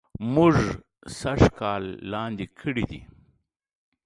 [0.33, 0.57] مونږ
[1.19, 3.01] سږ کال لاندي کړي دي